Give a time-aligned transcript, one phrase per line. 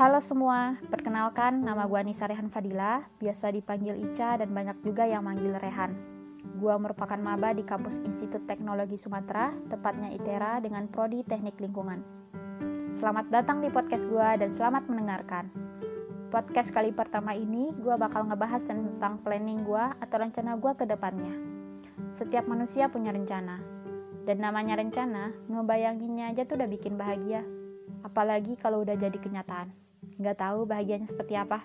[0.00, 5.28] Halo semua, perkenalkan nama gue Anissa Rehan Fadila, biasa dipanggil Ica dan banyak juga yang
[5.28, 5.92] manggil Rehan.
[6.56, 12.00] Gue merupakan maba di kampus Institut Teknologi Sumatera, tepatnya ITERA dengan prodi Teknik Lingkungan.
[12.96, 15.52] Selamat datang di podcast gue dan selamat mendengarkan.
[16.32, 21.36] Podcast kali pertama ini gue bakal ngebahas tentang planning gue atau rencana gue ke depannya.
[22.16, 23.60] Setiap manusia punya rencana,
[24.24, 27.44] dan namanya rencana, ngebayanginnya aja tuh udah bikin bahagia.
[28.00, 29.89] Apalagi kalau udah jadi kenyataan.
[30.20, 31.64] Nggak tahu bahagianya seperti apa.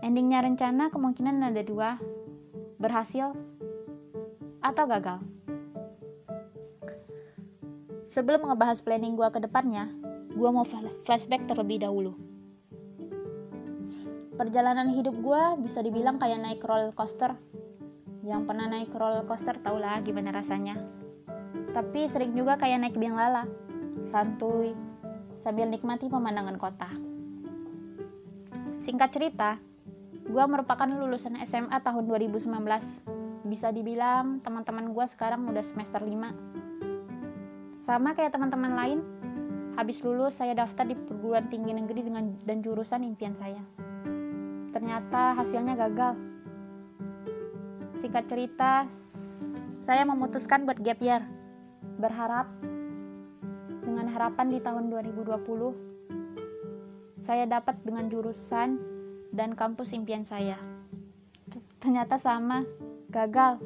[0.00, 2.00] Endingnya rencana kemungkinan ada dua.
[2.80, 3.36] Berhasil
[4.64, 5.20] atau gagal.
[8.08, 9.92] Sebelum ngebahas planning gue ke depannya,
[10.32, 10.64] gue mau
[11.04, 12.16] flashback terlebih dahulu.
[14.40, 17.36] Perjalanan hidup gue bisa dibilang kayak naik roller coaster.
[18.24, 20.80] Yang pernah naik roller coaster tau lah gimana rasanya.
[21.76, 23.44] Tapi sering juga kayak naik biang lala.
[24.08, 24.72] Santuy,
[25.36, 27.05] sambil nikmati pemandangan kota.
[28.86, 29.58] Singkat cerita,
[30.30, 32.46] gue merupakan lulusan SMA tahun 2019.
[33.50, 37.82] Bisa dibilang teman-teman gue sekarang udah semester 5.
[37.82, 39.02] Sama kayak teman-teman lain,
[39.74, 43.58] habis lulus saya daftar di perguruan tinggi negeri dengan dan jurusan impian saya.
[44.70, 46.14] Ternyata hasilnya gagal.
[47.98, 48.86] Singkat cerita,
[49.82, 51.26] saya memutuskan buat gap year.
[51.98, 52.46] Berharap
[53.82, 55.95] dengan harapan di tahun 2020
[57.26, 58.78] saya dapat dengan jurusan
[59.34, 60.54] dan kampus impian saya.
[61.82, 62.62] Ternyata sama,
[63.10, 63.58] gagal.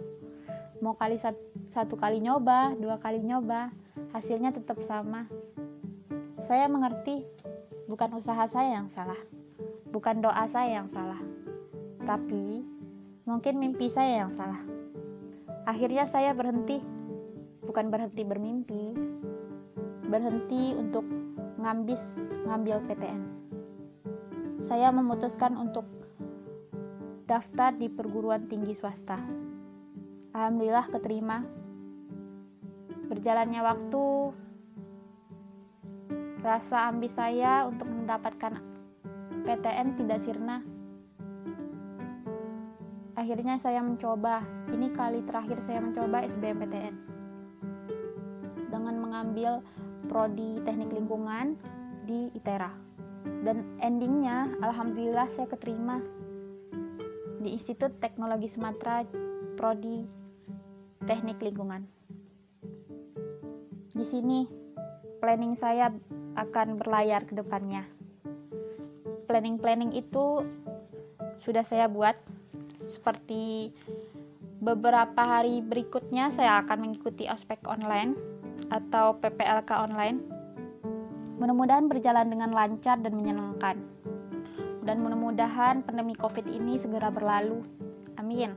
[0.80, 1.36] Mau kali satu,
[1.68, 3.68] satu kali nyoba, dua kali nyoba,
[4.16, 5.28] hasilnya tetap sama.
[6.40, 7.20] Saya mengerti,
[7.84, 9.20] bukan usaha saya yang salah,
[9.92, 11.20] bukan doa saya yang salah,
[12.08, 12.64] tapi
[13.28, 14.58] mungkin mimpi saya yang salah.
[15.68, 16.80] Akhirnya saya berhenti,
[17.60, 18.96] bukan berhenti bermimpi,
[20.08, 21.04] berhenti untuk
[21.60, 23.39] ngambis ngambil PTN.
[24.60, 25.88] Saya memutuskan untuk
[27.24, 29.16] daftar di perguruan tinggi swasta.
[30.36, 31.48] Alhamdulillah keterima.
[33.08, 34.04] Berjalannya waktu,
[36.44, 38.60] rasa ambis saya untuk mendapatkan
[39.48, 40.60] PTN tidak sirna.
[43.16, 46.94] Akhirnya saya mencoba, ini kali terakhir saya mencoba SBMPTN.
[48.70, 49.64] Dengan mengambil
[50.06, 51.58] prodi teknik lingkungan
[52.06, 52.89] di ITERA
[53.44, 56.00] dan endingnya alhamdulillah saya keterima
[57.40, 59.04] di Institut Teknologi Sumatera
[59.56, 60.04] prodi
[61.08, 61.84] teknik lingkungan.
[63.96, 64.44] Di sini
[65.20, 65.92] planning saya
[66.36, 67.84] akan berlayar ke depannya.
[69.28, 70.44] Planning-planning itu
[71.40, 72.16] sudah saya buat.
[72.90, 73.70] Seperti
[74.60, 78.18] beberapa hari berikutnya saya akan mengikuti ospek online
[78.68, 80.39] atau PPLK online.
[81.40, 83.80] Mudah-mudahan berjalan dengan lancar dan menyenangkan.
[84.84, 87.64] Dan mudah-mudahan pandemi Covid ini segera berlalu.
[88.20, 88.52] Amin.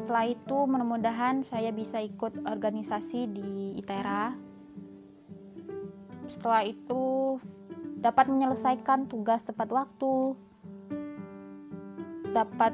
[0.00, 4.32] Setelah itu, mudah-mudahan saya bisa ikut organisasi di ITERA.
[6.32, 7.36] Setelah itu,
[8.00, 10.32] dapat menyelesaikan tugas tepat waktu,
[12.32, 12.72] dapat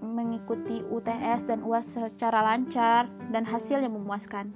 [0.00, 4.48] mengikuti UTS dan UAS secara lancar, dan hasil yang memuaskan.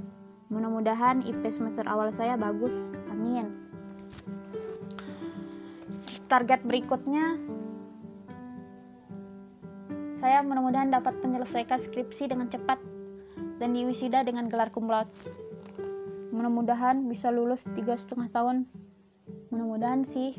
[0.49, 2.73] Mudah-mudahan IP semester awal saya bagus.
[3.13, 3.66] Amin.
[6.27, 7.39] Target berikutnya
[10.19, 12.83] saya mudah-mudahan dapat menyelesaikan skripsi dengan cepat
[13.63, 15.15] dan diwisida dengan gelar laude.
[16.35, 18.67] Mudah-mudahan bisa lulus tiga setengah tahun.
[19.55, 20.35] Mudah-mudahan sih.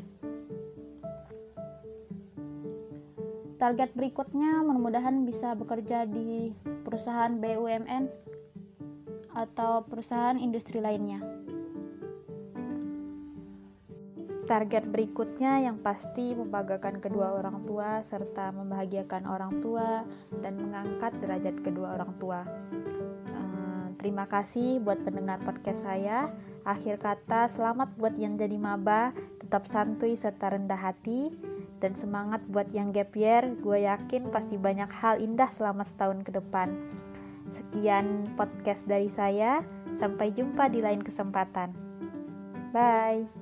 [3.56, 6.52] Target berikutnya mudah-mudahan bisa bekerja di
[6.84, 8.12] perusahaan BUMN
[9.32, 11.47] atau perusahaan industri lainnya.
[14.48, 20.08] Target berikutnya yang pasti membanggakan kedua orang tua serta membahagiakan orang tua
[20.40, 22.48] dan mengangkat derajat kedua orang tua.
[23.28, 26.32] Eh, terima kasih buat pendengar podcast saya.
[26.64, 31.28] Akhir kata, selamat buat yang jadi maba, tetap santuy serta rendah hati,
[31.84, 33.52] dan semangat buat yang gap year.
[33.60, 36.72] Gue yakin pasti banyak hal indah selama setahun ke depan.
[37.52, 39.60] Sekian podcast dari saya.
[39.96, 41.72] Sampai jumpa di lain kesempatan.
[42.72, 43.37] Bye.